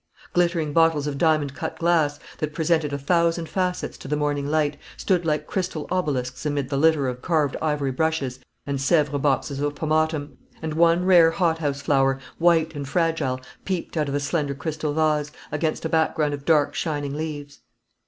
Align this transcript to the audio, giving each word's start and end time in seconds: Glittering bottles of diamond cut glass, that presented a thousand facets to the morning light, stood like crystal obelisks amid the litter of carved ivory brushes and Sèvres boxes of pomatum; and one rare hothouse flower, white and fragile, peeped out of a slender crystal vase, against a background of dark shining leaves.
Glittering 0.33 0.73
bottles 0.73 1.05
of 1.05 1.19
diamond 1.19 1.53
cut 1.53 1.77
glass, 1.77 2.17
that 2.39 2.55
presented 2.55 2.91
a 2.91 2.97
thousand 2.97 3.47
facets 3.47 3.99
to 3.99 4.07
the 4.07 4.15
morning 4.15 4.47
light, 4.47 4.77
stood 4.97 5.27
like 5.27 5.45
crystal 5.45 5.87
obelisks 5.91 6.43
amid 6.43 6.69
the 6.69 6.75
litter 6.77 7.07
of 7.07 7.21
carved 7.21 7.55
ivory 7.61 7.91
brushes 7.91 8.39
and 8.65 8.79
Sèvres 8.79 9.21
boxes 9.21 9.59
of 9.59 9.75
pomatum; 9.75 10.39
and 10.59 10.73
one 10.73 11.05
rare 11.05 11.29
hothouse 11.29 11.81
flower, 11.83 12.17
white 12.39 12.73
and 12.73 12.87
fragile, 12.89 13.39
peeped 13.63 13.95
out 13.95 14.09
of 14.09 14.15
a 14.15 14.19
slender 14.19 14.55
crystal 14.55 14.91
vase, 14.93 15.31
against 15.51 15.85
a 15.85 15.89
background 15.89 16.33
of 16.33 16.45
dark 16.45 16.73
shining 16.73 17.13
leaves. 17.13 17.59